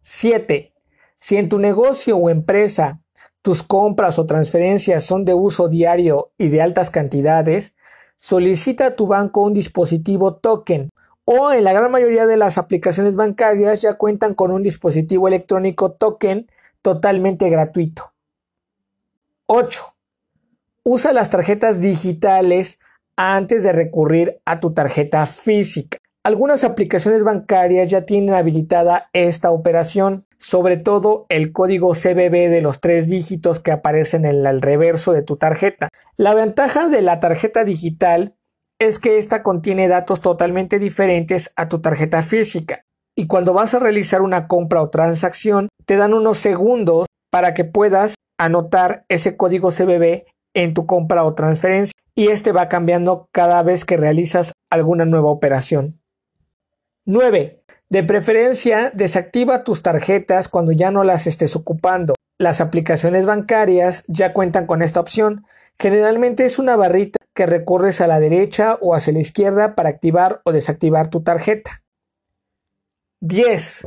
7. 0.00 0.74
Si 1.20 1.36
en 1.36 1.48
tu 1.48 1.60
negocio 1.60 2.16
o 2.16 2.28
empresa 2.28 3.02
tus 3.40 3.62
compras 3.62 4.18
o 4.18 4.26
transferencias 4.26 5.04
son 5.04 5.24
de 5.24 5.34
uso 5.34 5.68
diario 5.68 6.32
y 6.36 6.48
de 6.48 6.60
altas 6.60 6.90
cantidades, 6.90 7.76
solicita 8.18 8.86
a 8.86 8.96
tu 8.96 9.06
banco 9.06 9.42
un 9.42 9.52
dispositivo 9.52 10.34
token 10.34 10.90
o 11.24 11.52
en 11.52 11.64
la 11.64 11.72
gran 11.72 11.90
mayoría 11.90 12.26
de 12.26 12.36
las 12.36 12.56
aplicaciones 12.56 13.16
bancarias 13.16 13.82
ya 13.82 13.94
cuentan 13.94 14.34
con 14.34 14.52
un 14.52 14.62
dispositivo 14.62 15.28
electrónico 15.28 15.92
token 15.92 16.48
totalmente 16.82 17.50
gratuito. 17.50 18.12
8. 19.46 19.94
Usa 20.84 21.12
las 21.12 21.30
tarjetas 21.30 21.80
digitales 21.80 22.78
antes 23.16 23.64
de 23.64 23.72
recurrir 23.72 24.40
a 24.44 24.60
tu 24.60 24.72
tarjeta 24.72 25.26
física. 25.26 25.98
Algunas 26.26 26.64
aplicaciones 26.64 27.22
bancarias 27.22 27.88
ya 27.88 28.04
tienen 28.04 28.34
habilitada 28.34 29.10
esta 29.12 29.52
operación, 29.52 30.26
sobre 30.38 30.76
todo 30.76 31.24
el 31.28 31.52
código 31.52 31.92
CBB 31.92 32.50
de 32.50 32.62
los 32.62 32.80
tres 32.80 33.08
dígitos 33.08 33.60
que 33.60 33.70
aparecen 33.70 34.24
en 34.24 34.44
el 34.44 34.60
reverso 34.60 35.12
de 35.12 35.22
tu 35.22 35.36
tarjeta. 35.36 35.88
La 36.16 36.34
ventaja 36.34 36.88
de 36.88 37.00
la 37.00 37.20
tarjeta 37.20 37.62
digital 37.62 38.34
es 38.80 38.98
que 38.98 39.18
esta 39.18 39.44
contiene 39.44 39.86
datos 39.86 40.20
totalmente 40.20 40.80
diferentes 40.80 41.52
a 41.54 41.68
tu 41.68 41.80
tarjeta 41.80 42.24
física 42.24 42.82
y 43.16 43.28
cuando 43.28 43.52
vas 43.52 43.74
a 43.74 43.78
realizar 43.78 44.20
una 44.20 44.48
compra 44.48 44.82
o 44.82 44.90
transacción 44.90 45.68
te 45.84 45.94
dan 45.94 46.12
unos 46.12 46.38
segundos 46.38 47.06
para 47.30 47.54
que 47.54 47.62
puedas 47.62 48.16
anotar 48.36 49.04
ese 49.08 49.36
código 49.36 49.70
CBB 49.70 50.24
en 50.56 50.74
tu 50.74 50.86
compra 50.86 51.22
o 51.22 51.34
transferencia 51.34 51.92
y 52.16 52.30
este 52.30 52.50
va 52.50 52.68
cambiando 52.68 53.28
cada 53.30 53.62
vez 53.62 53.84
que 53.84 53.96
realizas 53.96 54.54
alguna 54.72 55.04
nueva 55.04 55.30
operación. 55.30 56.00
9. 57.06 57.62
De 57.88 58.02
preferencia, 58.02 58.90
desactiva 58.90 59.62
tus 59.62 59.82
tarjetas 59.82 60.48
cuando 60.48 60.72
ya 60.72 60.90
no 60.90 61.04
las 61.04 61.28
estés 61.28 61.54
ocupando. 61.54 62.16
Las 62.36 62.60
aplicaciones 62.60 63.24
bancarias 63.24 64.02
ya 64.08 64.32
cuentan 64.32 64.66
con 64.66 64.82
esta 64.82 64.98
opción. 64.98 65.46
Generalmente 65.78 66.44
es 66.44 66.58
una 66.58 66.74
barrita 66.74 67.18
que 67.32 67.46
recorres 67.46 68.00
a 68.00 68.08
la 68.08 68.18
derecha 68.18 68.76
o 68.80 68.94
hacia 68.94 69.12
la 69.12 69.20
izquierda 69.20 69.76
para 69.76 69.88
activar 69.88 70.40
o 70.44 70.50
desactivar 70.50 71.06
tu 71.06 71.22
tarjeta. 71.22 71.84
10. 73.20 73.86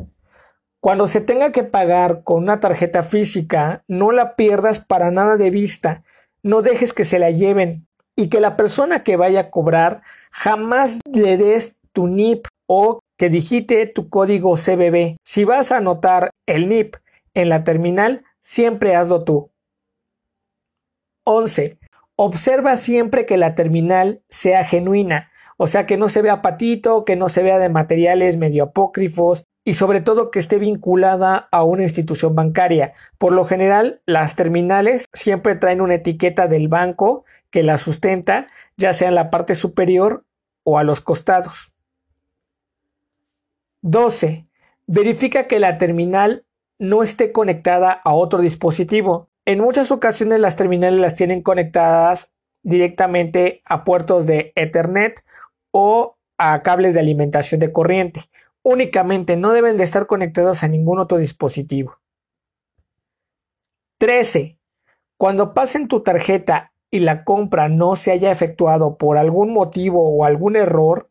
Cuando 0.80 1.06
se 1.08 1.20
tenga 1.20 1.52
que 1.52 1.64
pagar 1.64 2.24
con 2.24 2.44
una 2.44 2.62
tarjeta 2.62 3.04
física, 3.04 3.84
no 3.90 4.14
la 4.14 4.38
pierdas 4.38 4.80
para 4.80 5.12
nada 5.12 5.36
de 5.36 5.50
vista. 5.50 6.06
No 6.42 6.62
dejes 6.62 6.94
que 6.94 7.04
se 7.04 7.20
la 7.20 7.32
lleven 7.32 7.86
y 8.16 8.30
que 8.30 8.40
la 8.40 8.56
persona 8.56 9.04
que 9.04 9.18
vaya 9.18 9.42
a 9.42 9.50
cobrar 9.52 10.04
jamás 10.32 11.02
le 11.12 11.36
des 11.36 11.80
tu 11.92 12.08
NIP 12.08 12.48
o 12.66 13.02
que 13.20 13.30
digite 13.30 13.86
tu 13.86 14.10
código 14.10 14.56
CBB. 14.56 15.18
Si 15.26 15.44
vas 15.44 15.74
a 15.74 15.78
anotar 15.78 16.32
el 16.48 16.70
NIP 16.70 16.96
en 17.34 17.50
la 17.50 17.66
terminal, 17.66 18.24
siempre 18.42 18.96
hazlo 18.96 19.26
tú. 19.26 19.52
11. 21.26 21.78
Observa 22.16 22.78
siempre 22.78 23.26
que 23.26 23.38
la 23.38 23.56
terminal 23.56 24.24
sea 24.30 24.64
genuina, 24.64 25.32
o 25.58 25.68
sea 25.68 25.86
que 25.86 25.98
no 25.98 26.08
se 26.08 26.22
vea 26.22 26.42
patito, 26.42 27.04
que 27.04 27.18
no 27.18 27.28
se 27.28 27.44
vea 27.44 27.60
de 27.60 27.68
materiales 27.68 28.38
medio 28.38 28.64
apócrifos 28.64 29.44
y 29.66 29.74
sobre 29.74 30.00
todo 30.00 30.32
que 30.32 30.40
esté 30.40 30.58
vinculada 30.58 31.50
a 31.52 31.64
una 31.66 31.84
institución 31.84 32.36
bancaria. 32.36 32.94
Por 33.18 33.34
lo 33.34 33.46
general, 33.46 34.02
las 34.06 34.38
terminales 34.38 35.06
siempre 35.14 35.56
traen 35.56 35.82
una 35.82 35.96
etiqueta 35.96 36.48
del 36.48 36.70
banco 36.70 37.26
que 37.52 37.64
la 37.64 37.78
sustenta, 37.78 38.48
ya 38.78 38.94
sea 38.94 39.10
en 39.10 39.16
la 39.16 39.30
parte 39.30 39.56
superior 39.56 40.24
o 40.64 40.80
a 40.80 40.84
los 40.84 41.02
costados. 41.02 41.74
12. 43.82 44.48
Verifica 44.88 45.48
que 45.48 45.60
la 45.60 45.78
terminal 45.78 46.46
no 46.80 47.04
esté 47.04 47.32
conectada 47.32 47.92
a 47.92 48.14
otro 48.14 48.40
dispositivo. 48.40 49.30
En 49.46 49.60
muchas 49.60 49.92
ocasiones 49.92 50.40
las 50.40 50.56
terminales 50.56 51.00
las 51.00 51.16
tienen 51.16 51.42
conectadas 51.42 52.36
directamente 52.64 53.62
a 53.66 53.84
puertos 53.84 54.26
de 54.26 54.52
Ethernet 54.56 55.24
o 55.72 56.18
a 56.38 56.62
cables 56.62 56.94
de 56.94 57.02
alimentación 57.02 57.60
de 57.60 57.72
corriente. 57.72 58.22
Únicamente 58.64 59.38
no 59.38 59.52
deben 59.54 59.78
de 59.78 59.84
estar 59.84 60.08
conectados 60.08 60.64
a 60.64 60.68
ningún 60.68 61.00
otro 61.00 61.18
dispositivo. 61.18 61.98
13. 63.98 64.58
Cuando 65.18 65.54
pasen 65.54 65.88
tu 65.88 66.02
tarjeta 66.02 66.72
y 66.90 67.00
la 67.00 67.24
compra 67.24 67.68
no 67.68 67.96
se 67.96 68.12
haya 68.12 68.32
efectuado 68.32 68.98
por 68.98 69.18
algún 69.18 69.54
motivo 69.54 70.10
o 70.10 70.24
algún 70.24 70.56
error, 70.56 71.09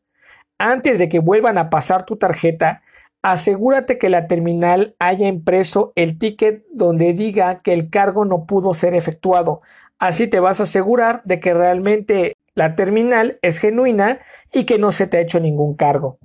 antes 0.58 0.98
de 0.98 1.08
que 1.08 1.20
vuelvan 1.20 1.58
a 1.58 1.70
pasar 1.70 2.04
tu 2.04 2.16
tarjeta, 2.16 2.82
asegúrate 3.22 3.98
que 3.98 4.10
la 4.10 4.26
terminal 4.26 4.94
haya 4.98 5.28
impreso 5.28 5.92
el 5.96 6.18
ticket 6.18 6.64
donde 6.72 7.14
diga 7.14 7.62
que 7.62 7.72
el 7.72 7.90
cargo 7.90 8.24
no 8.24 8.44
pudo 8.44 8.74
ser 8.74 8.94
efectuado. 8.94 9.62
Así 9.98 10.26
te 10.26 10.40
vas 10.40 10.60
a 10.60 10.64
asegurar 10.64 11.22
de 11.24 11.40
que 11.40 11.54
realmente 11.54 12.36
la 12.54 12.74
terminal 12.74 13.38
es 13.42 13.58
genuina 13.58 14.20
y 14.52 14.64
que 14.64 14.78
no 14.78 14.92
se 14.92 15.06
te 15.06 15.16
ha 15.16 15.20
hecho 15.20 15.40
ningún 15.40 15.74
cargo. 15.74 16.18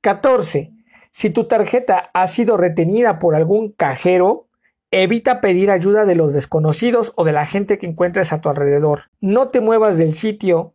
14. 0.00 0.72
Si 1.12 1.30
tu 1.30 1.44
tarjeta 1.44 2.10
ha 2.14 2.26
sido 2.26 2.56
retenida 2.56 3.18
por 3.18 3.34
algún 3.34 3.72
cajero, 3.72 4.48
evita 4.90 5.40
pedir 5.40 5.70
ayuda 5.70 6.04
de 6.04 6.14
los 6.14 6.32
desconocidos 6.32 7.12
o 7.16 7.24
de 7.24 7.32
la 7.32 7.46
gente 7.46 7.78
que 7.78 7.86
encuentres 7.86 8.32
a 8.32 8.40
tu 8.40 8.48
alrededor. 8.48 9.10
No 9.20 9.48
te 9.48 9.60
muevas 9.60 9.98
del 9.98 10.12
sitio. 10.12 10.74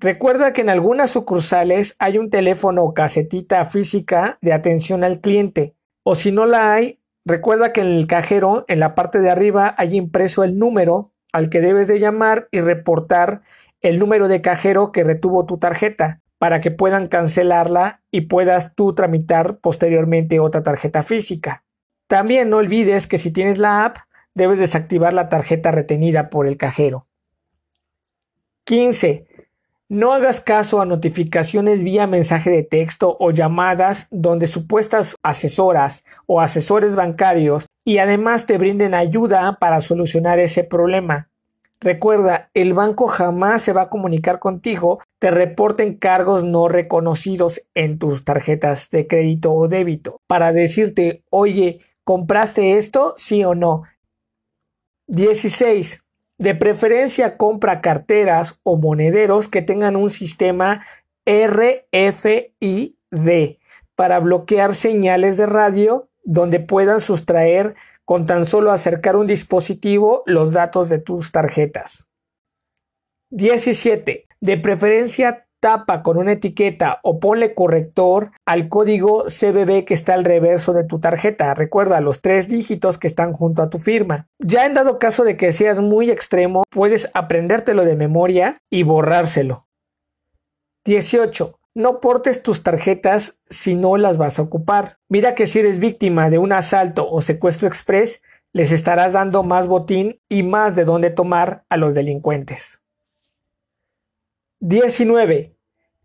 Recuerda 0.00 0.52
que 0.52 0.60
en 0.60 0.70
algunas 0.70 1.10
sucursales 1.10 1.96
hay 1.98 2.18
un 2.18 2.30
teléfono 2.30 2.84
o 2.84 2.94
casetita 2.94 3.64
física 3.64 4.38
de 4.40 4.52
atención 4.52 5.02
al 5.02 5.20
cliente. 5.20 5.74
O 6.04 6.14
si 6.14 6.30
no 6.30 6.46
la 6.46 6.72
hay, 6.72 7.00
recuerda 7.24 7.72
que 7.72 7.80
en 7.80 7.88
el 7.88 8.06
cajero, 8.06 8.64
en 8.68 8.78
la 8.78 8.94
parte 8.94 9.18
de 9.18 9.30
arriba, 9.30 9.74
hay 9.76 9.96
impreso 9.96 10.44
el 10.44 10.56
número 10.56 11.12
al 11.32 11.50
que 11.50 11.60
debes 11.60 11.88
de 11.88 11.98
llamar 11.98 12.48
y 12.52 12.60
reportar 12.60 13.42
el 13.80 13.98
número 13.98 14.28
de 14.28 14.40
cajero 14.40 14.92
que 14.92 15.02
retuvo 15.02 15.46
tu 15.46 15.58
tarjeta 15.58 16.20
para 16.38 16.60
que 16.60 16.70
puedan 16.70 17.08
cancelarla 17.08 18.02
y 18.12 18.22
puedas 18.22 18.76
tú 18.76 18.94
tramitar 18.94 19.58
posteriormente 19.58 20.38
otra 20.38 20.62
tarjeta 20.62 21.02
física. 21.02 21.64
También 22.06 22.50
no 22.50 22.58
olvides 22.58 23.08
que 23.08 23.18
si 23.18 23.32
tienes 23.32 23.58
la 23.58 23.84
app, 23.84 23.96
debes 24.34 24.60
desactivar 24.60 25.12
la 25.12 25.28
tarjeta 25.28 25.72
retenida 25.72 26.30
por 26.30 26.46
el 26.46 26.56
cajero. 26.56 27.08
15. 28.64 29.27
No 29.90 30.12
hagas 30.12 30.42
caso 30.42 30.82
a 30.82 30.84
notificaciones 30.84 31.82
vía 31.82 32.06
mensaje 32.06 32.50
de 32.50 32.62
texto 32.62 33.16
o 33.20 33.30
llamadas 33.30 34.06
donde 34.10 34.46
supuestas 34.46 35.16
asesoras 35.22 36.04
o 36.26 36.42
asesores 36.42 36.94
bancarios 36.94 37.68
y 37.86 37.96
además 37.96 38.44
te 38.44 38.58
brinden 38.58 38.92
ayuda 38.92 39.56
para 39.58 39.80
solucionar 39.80 40.40
ese 40.40 40.62
problema. 40.62 41.30
Recuerda, 41.80 42.50
el 42.52 42.74
banco 42.74 43.06
jamás 43.06 43.62
se 43.62 43.72
va 43.72 43.82
a 43.82 43.88
comunicar 43.88 44.40
contigo, 44.40 45.00
te 45.20 45.30
reporten 45.30 45.94
cargos 45.94 46.44
no 46.44 46.68
reconocidos 46.68 47.62
en 47.74 47.98
tus 47.98 48.24
tarjetas 48.24 48.90
de 48.90 49.06
crédito 49.06 49.54
o 49.54 49.68
débito 49.68 50.20
para 50.26 50.52
decirte, 50.52 51.22
oye, 51.30 51.80
¿compraste 52.04 52.76
esto? 52.76 53.14
Sí 53.16 53.42
o 53.42 53.54
no. 53.54 53.84
16. 55.06 56.04
De 56.38 56.54
preferencia 56.54 57.36
compra 57.36 57.80
carteras 57.80 58.60
o 58.62 58.76
monederos 58.76 59.48
que 59.48 59.60
tengan 59.60 59.96
un 59.96 60.08
sistema 60.08 60.86
RFID 61.26 62.92
para 63.96 64.20
bloquear 64.20 64.74
señales 64.76 65.36
de 65.36 65.46
radio 65.46 66.08
donde 66.22 66.60
puedan 66.60 67.00
sustraer 67.00 67.74
con 68.04 68.26
tan 68.26 68.46
solo 68.46 68.70
acercar 68.70 69.16
un 69.16 69.26
dispositivo 69.26 70.22
los 70.26 70.52
datos 70.52 70.88
de 70.88 71.00
tus 71.00 71.32
tarjetas. 71.32 72.08
17. 73.30 74.28
De 74.40 74.56
preferencia 74.58 75.47
tapa 75.60 76.02
con 76.02 76.16
una 76.16 76.32
etiqueta 76.32 77.00
o 77.02 77.18
ponle 77.20 77.54
corrector 77.54 78.32
al 78.46 78.68
código 78.68 79.24
CBB 79.24 79.84
que 79.84 79.94
está 79.94 80.14
al 80.14 80.24
reverso 80.24 80.72
de 80.72 80.84
tu 80.84 81.00
tarjeta. 81.00 81.54
Recuerda 81.54 82.00
los 82.00 82.20
tres 82.20 82.48
dígitos 82.48 82.98
que 82.98 83.06
están 83.06 83.32
junto 83.32 83.62
a 83.62 83.70
tu 83.70 83.78
firma. 83.78 84.28
Ya 84.38 84.66
en 84.66 84.74
dado 84.74 84.98
caso 84.98 85.24
de 85.24 85.36
que 85.36 85.52
seas 85.52 85.80
muy 85.80 86.10
extremo, 86.10 86.64
puedes 86.70 87.10
aprendértelo 87.14 87.84
de 87.84 87.96
memoria 87.96 88.58
y 88.70 88.82
borrárselo. 88.82 89.66
18. 90.84 91.58
No 91.74 92.00
portes 92.00 92.42
tus 92.42 92.62
tarjetas 92.62 93.42
si 93.48 93.76
no 93.76 93.96
las 93.98 94.16
vas 94.16 94.38
a 94.38 94.42
ocupar. 94.42 94.98
Mira 95.08 95.34
que 95.34 95.46
si 95.46 95.60
eres 95.60 95.78
víctima 95.78 96.30
de 96.30 96.38
un 96.38 96.52
asalto 96.52 97.08
o 97.08 97.20
secuestro 97.20 97.68
express, 97.68 98.22
les 98.52 98.72
estarás 98.72 99.12
dando 99.12 99.42
más 99.42 99.68
botín 99.68 100.20
y 100.28 100.42
más 100.42 100.74
de 100.74 100.84
dónde 100.84 101.10
tomar 101.10 101.64
a 101.68 101.76
los 101.76 101.94
delincuentes. 101.94 102.82
19. 104.60 105.54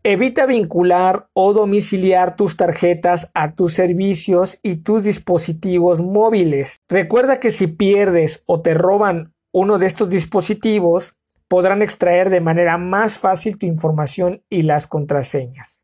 Evita 0.03 0.45
vincular 0.45 1.27
o 1.33 1.53
domiciliar 1.53 2.35
tus 2.35 2.55
tarjetas 2.55 3.31
a 3.33 3.55
tus 3.55 3.73
servicios 3.73 4.59
y 4.61 4.77
tus 4.77 5.03
dispositivos 5.03 6.01
móviles. 6.01 6.77
Recuerda 6.87 7.39
que 7.39 7.51
si 7.51 7.65
pierdes 7.65 8.43
o 8.45 8.61
te 8.61 8.75
roban 8.75 9.33
uno 9.51 9.79
de 9.79 9.87
estos 9.87 10.09
dispositivos, 10.09 11.19
podrán 11.47 11.81
extraer 11.81 12.29
de 12.29 12.41
manera 12.41 12.77
más 12.77 13.17
fácil 13.17 13.57
tu 13.57 13.65
información 13.65 14.43
y 14.49 14.63
las 14.63 14.85
contraseñas. 14.85 15.83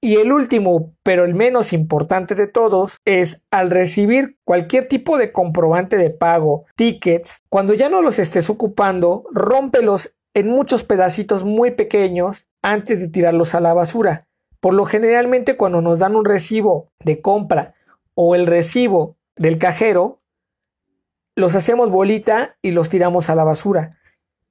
Y 0.00 0.16
el 0.16 0.32
último, 0.32 0.94
pero 1.02 1.24
el 1.24 1.34
menos 1.34 1.72
importante 1.72 2.36
de 2.36 2.46
todos, 2.46 2.98
es 3.04 3.44
al 3.50 3.70
recibir 3.70 4.38
cualquier 4.44 4.86
tipo 4.86 5.18
de 5.18 5.32
comprobante 5.32 5.96
de 5.96 6.10
pago, 6.10 6.66
tickets, 6.76 7.42
cuando 7.48 7.74
ya 7.74 7.88
no 7.88 8.00
los 8.00 8.20
estés 8.20 8.48
ocupando, 8.48 9.24
rómpelos 9.32 10.17
en 10.38 10.46
muchos 10.46 10.84
pedacitos 10.84 11.42
muy 11.42 11.72
pequeños 11.72 12.46
antes 12.62 13.00
de 13.00 13.08
tirarlos 13.08 13.56
a 13.56 13.60
la 13.60 13.74
basura. 13.74 14.28
Por 14.60 14.72
lo 14.72 14.84
generalmente 14.84 15.56
cuando 15.56 15.80
nos 15.80 15.98
dan 15.98 16.14
un 16.14 16.24
recibo 16.24 16.92
de 17.00 17.20
compra 17.20 17.74
o 18.14 18.36
el 18.36 18.46
recibo 18.46 19.16
del 19.34 19.58
cajero, 19.58 20.20
los 21.34 21.56
hacemos 21.56 21.90
bolita 21.90 22.56
y 22.62 22.70
los 22.70 22.88
tiramos 22.88 23.30
a 23.30 23.34
la 23.34 23.42
basura. 23.42 23.98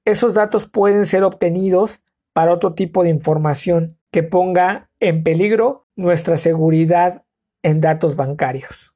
Esos 0.04 0.34
datos 0.34 0.68
pueden 0.68 1.06
ser 1.06 1.22
obtenidos 1.22 2.04
para 2.34 2.52
otro 2.52 2.74
tipo 2.74 3.02
de 3.02 3.08
información 3.08 3.98
que 4.10 4.22
ponga 4.22 4.90
en 5.00 5.22
peligro 5.22 5.86
nuestra 5.96 6.36
seguridad 6.36 7.24
en 7.62 7.80
datos 7.80 8.14
bancarios. 8.14 8.94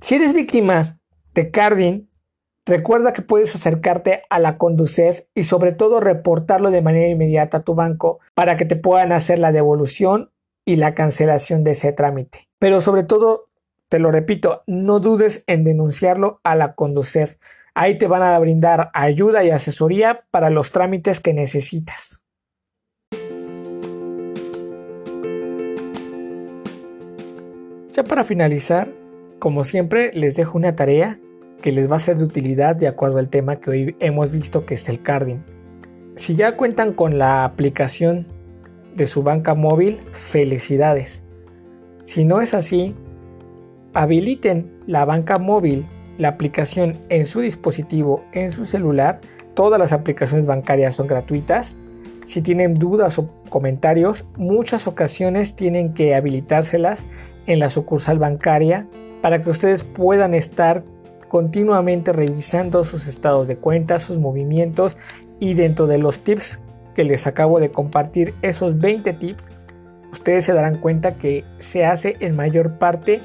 Si 0.00 0.16
eres 0.16 0.34
víctima 0.34 0.98
de 1.32 1.52
carding, 1.52 2.09
recuerda 2.70 3.12
que 3.12 3.20
puedes 3.20 3.54
acercarte 3.54 4.22
a 4.30 4.38
la 4.38 4.56
Conducef 4.56 5.22
y 5.34 5.42
sobre 5.42 5.72
todo 5.72 6.00
reportarlo 6.00 6.70
de 6.70 6.80
manera 6.80 7.08
inmediata 7.08 7.58
a 7.58 7.62
tu 7.62 7.74
banco 7.74 8.20
para 8.34 8.56
que 8.56 8.64
te 8.64 8.76
puedan 8.76 9.12
hacer 9.12 9.38
la 9.38 9.52
devolución 9.52 10.30
y 10.64 10.76
la 10.76 10.94
cancelación 10.94 11.62
de 11.64 11.72
ese 11.72 11.92
trámite. 11.92 12.48
Pero 12.58 12.80
sobre 12.80 13.02
todo, 13.02 13.48
te 13.90 13.98
lo 13.98 14.10
repito, 14.10 14.62
no 14.66 15.00
dudes 15.00 15.44
en 15.46 15.64
denunciarlo 15.64 16.40
a 16.44 16.54
la 16.54 16.74
Conducef 16.74 17.36
Ahí 17.74 17.98
te 17.98 18.08
van 18.08 18.22
a 18.22 18.38
brindar 18.38 18.90
ayuda 18.94 19.44
y 19.44 19.50
asesoría 19.50 20.24
para 20.30 20.50
los 20.50 20.72
trámites 20.72 21.20
que 21.20 21.32
necesitas. 21.32 22.22
Ya 27.92 28.04
para 28.04 28.24
finalizar, 28.24 28.92
como 29.38 29.64
siempre, 29.64 30.10
les 30.14 30.36
dejo 30.36 30.58
una 30.58 30.76
tarea 30.76 31.18
que 31.60 31.72
les 31.72 31.90
va 31.90 31.96
a 31.96 32.00
ser 32.00 32.16
de 32.16 32.24
utilidad 32.24 32.76
de 32.76 32.88
acuerdo 32.88 33.18
al 33.18 33.28
tema 33.28 33.56
que 33.56 33.70
hoy 33.70 33.96
hemos 34.00 34.32
visto 34.32 34.64
que 34.64 34.74
es 34.74 34.88
el 34.88 35.02
carding. 35.02 35.38
Si 36.16 36.34
ya 36.34 36.56
cuentan 36.56 36.92
con 36.92 37.18
la 37.18 37.44
aplicación 37.44 38.26
de 38.94 39.06
su 39.06 39.22
banca 39.22 39.54
móvil, 39.54 40.00
felicidades. 40.12 41.24
Si 42.02 42.24
no 42.24 42.40
es 42.40 42.54
así, 42.54 42.94
habiliten 43.94 44.70
la 44.86 45.04
banca 45.04 45.38
móvil 45.38 45.86
la 46.18 46.28
aplicación 46.28 46.98
en 47.08 47.24
su 47.24 47.40
dispositivo, 47.40 48.24
en 48.32 48.50
su 48.50 48.66
celular. 48.66 49.20
Todas 49.54 49.80
las 49.80 49.92
aplicaciones 49.92 50.46
bancarias 50.46 50.94
son 50.94 51.06
gratuitas. 51.06 51.76
Si 52.26 52.42
tienen 52.42 52.74
dudas 52.74 53.18
o 53.18 53.30
comentarios, 53.48 54.28
muchas 54.36 54.86
ocasiones 54.86 55.56
tienen 55.56 55.94
que 55.94 56.14
habilitárselas 56.14 57.06
en 57.46 57.58
la 57.58 57.70
sucursal 57.70 58.18
bancaria 58.18 58.86
para 59.22 59.42
que 59.42 59.50
ustedes 59.50 59.82
puedan 59.82 60.34
estar 60.34 60.84
continuamente 61.30 62.12
revisando 62.12 62.84
sus 62.84 63.06
estados 63.06 63.48
de 63.48 63.56
cuenta, 63.56 63.98
sus 64.00 64.18
movimientos 64.18 64.98
y 65.38 65.54
dentro 65.54 65.86
de 65.86 65.96
los 65.96 66.20
tips 66.20 66.60
que 66.94 67.04
les 67.04 67.26
acabo 67.26 67.60
de 67.60 67.70
compartir, 67.70 68.34
esos 68.42 68.78
20 68.78 69.14
tips, 69.14 69.52
ustedes 70.12 70.44
se 70.44 70.52
darán 70.52 70.78
cuenta 70.80 71.16
que 71.16 71.44
se 71.58 71.86
hace 71.86 72.16
en 72.20 72.36
mayor 72.36 72.78
parte 72.78 73.22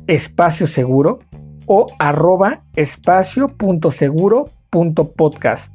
espacio 0.07 0.69
seguro 0.69 1.19
o 1.67 1.89
arroba 1.99 2.63
espacio.seguro.podcast. 4.75 5.73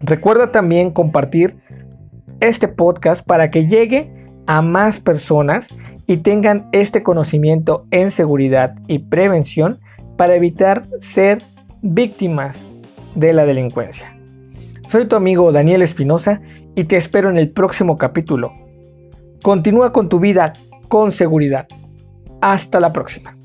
Recuerda 0.00 0.52
también 0.52 0.90
compartir 0.90 1.56
este 2.40 2.68
podcast 2.68 3.26
para 3.26 3.50
que 3.50 3.66
llegue 3.66 4.12
a 4.46 4.62
más 4.62 5.00
personas 5.00 5.74
y 6.06 6.18
tengan 6.18 6.68
este 6.72 7.02
conocimiento 7.02 7.86
en 7.90 8.10
seguridad 8.10 8.76
y 8.86 8.98
prevención 8.98 9.78
para 10.16 10.34
evitar 10.34 10.84
ser 10.98 11.42
víctimas 11.82 12.64
de 13.14 13.32
la 13.32 13.46
delincuencia. 13.46 14.12
Soy 14.86 15.06
tu 15.06 15.16
amigo 15.16 15.50
Daniel 15.50 15.82
Espinosa 15.82 16.40
y 16.74 16.84
te 16.84 16.96
espero 16.96 17.30
en 17.30 17.38
el 17.38 17.50
próximo 17.50 17.96
capítulo. 17.96 18.52
Continúa 19.42 19.92
con 19.92 20.08
tu 20.08 20.20
vida 20.20 20.52
con 20.88 21.10
seguridad. 21.10 21.66
Hasta 22.40 22.78
la 22.78 22.92
próxima. 22.92 23.35